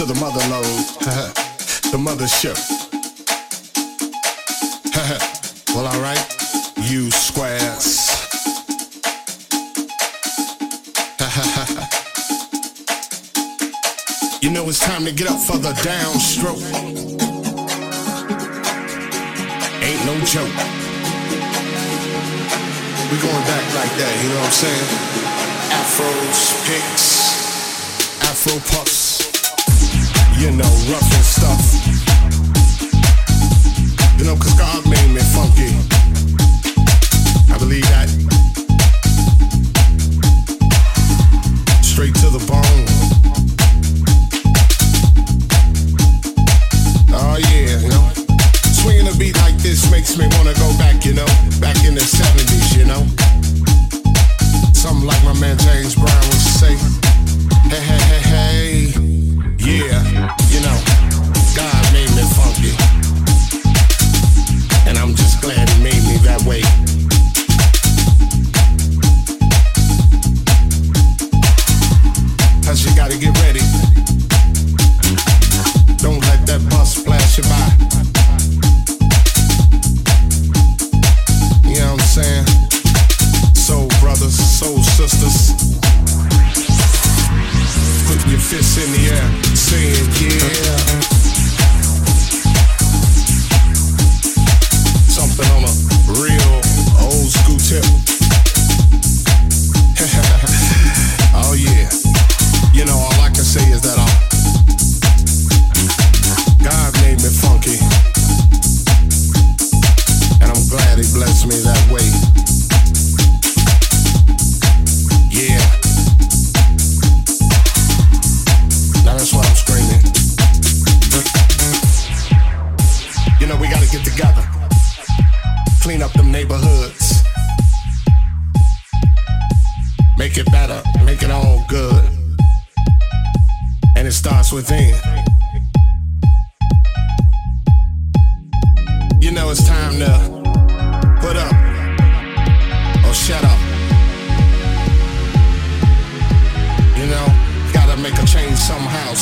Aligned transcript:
to 0.00 0.06
the 0.06 0.18
mother 0.18 0.39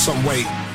some 0.08 0.24
way. 0.24 0.67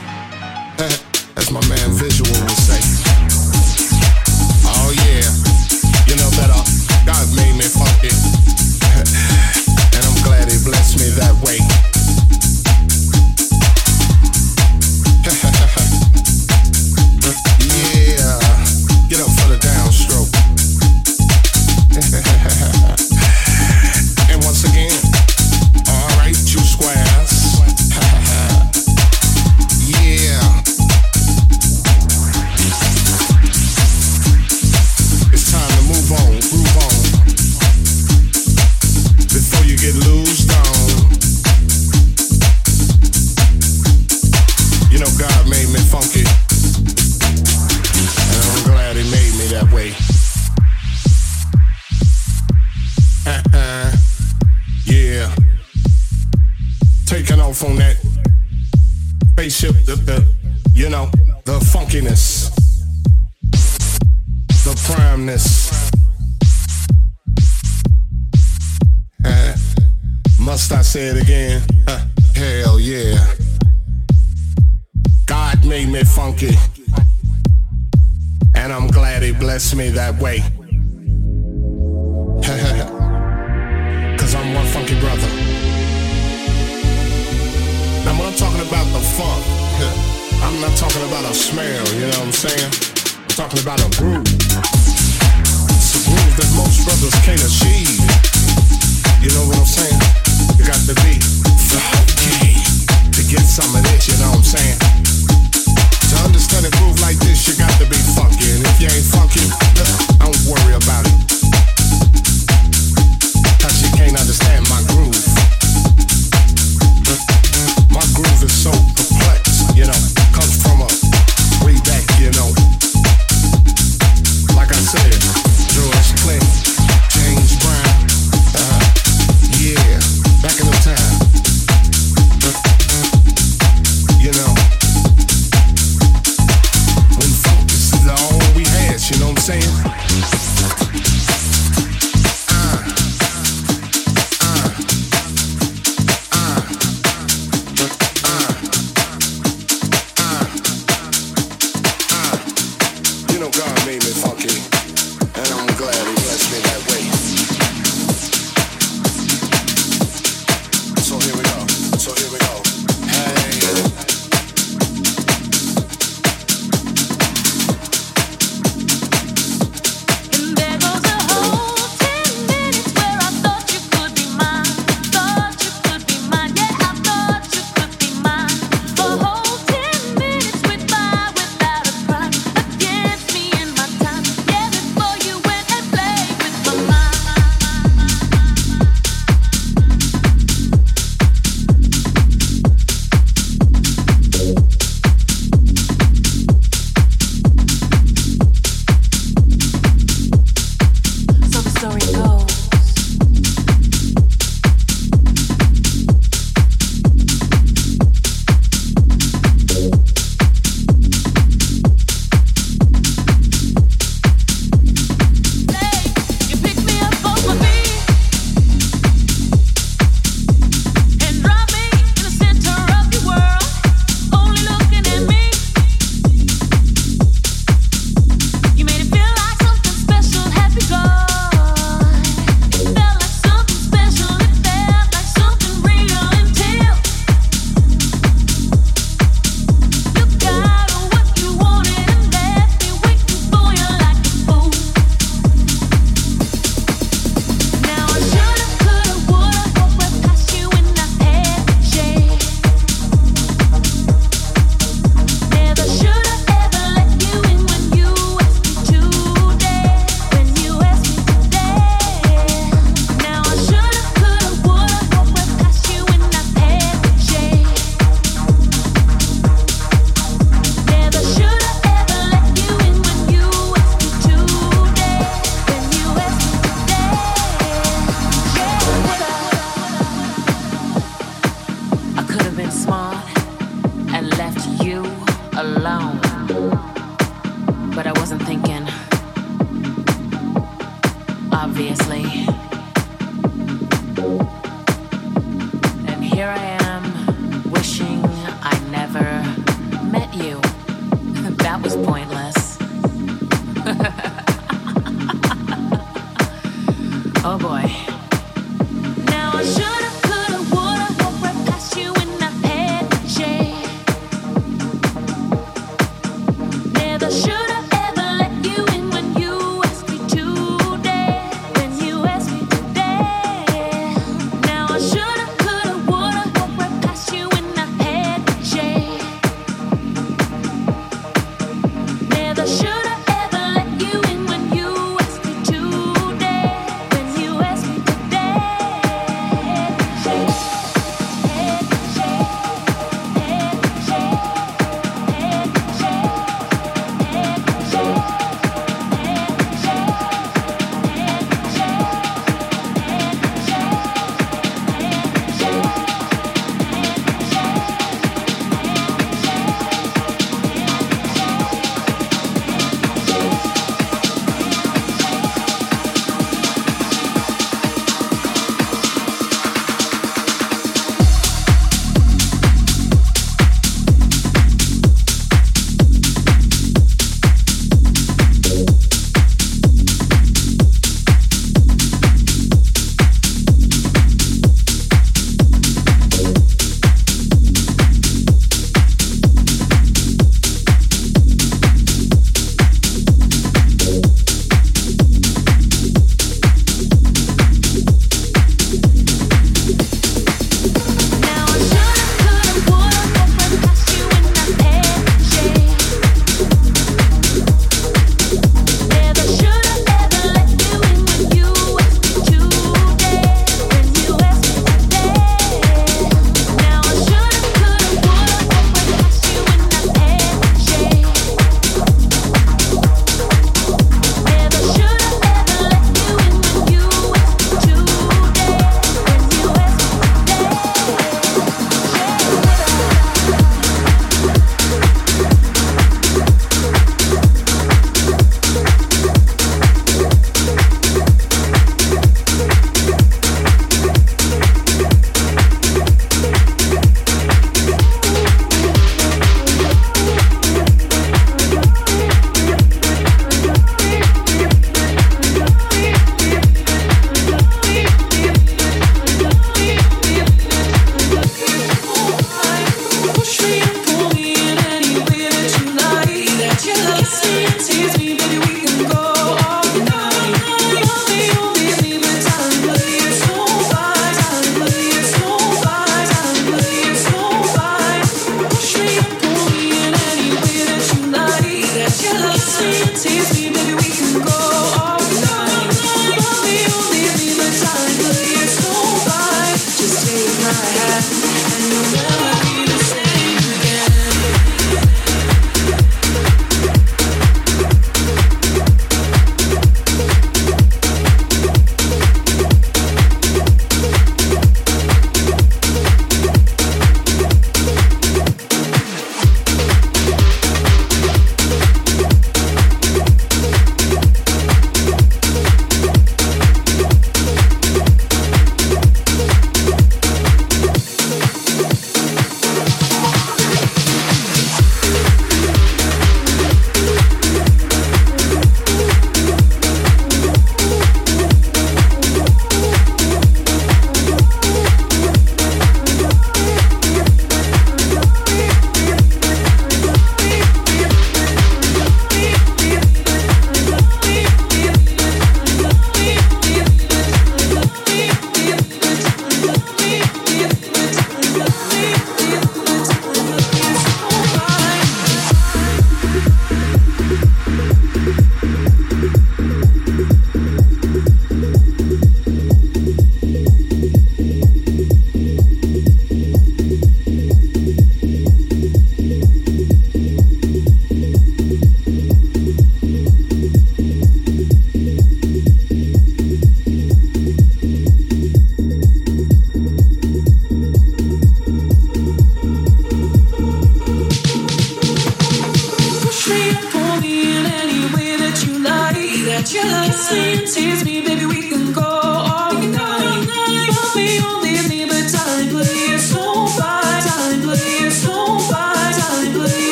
That 80.03 80.21
way. 80.21 80.42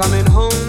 Coming 0.00 0.24
home, 0.30 0.59